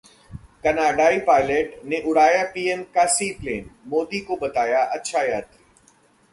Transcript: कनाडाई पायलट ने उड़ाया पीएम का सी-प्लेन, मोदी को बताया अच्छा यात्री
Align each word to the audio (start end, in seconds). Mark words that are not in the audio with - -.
कनाडाई 0.63 1.19
पायलट 1.19 1.75
ने 1.85 2.01
उड़ाया 2.01 2.43
पीएम 2.43 2.81
का 2.95 3.05
सी-प्लेन, 3.05 3.69
मोदी 3.87 4.19
को 4.19 4.35
बताया 4.35 4.83
अच्छा 4.83 5.21
यात्री 5.21 5.65